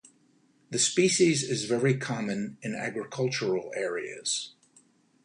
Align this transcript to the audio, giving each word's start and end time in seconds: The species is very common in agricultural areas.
The 0.71 0.79
species 0.79 1.43
is 1.43 1.65
very 1.65 1.95
common 1.95 2.57
in 2.63 2.73
agricultural 2.73 3.71
areas. 3.75 4.53